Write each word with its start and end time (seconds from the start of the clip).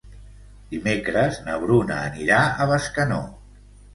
Dimecres 0.71 1.37
na 1.49 1.59
Bruna 1.65 1.99
anirà 2.07 2.39
a 2.65 2.69
Bescanó. 2.73 3.23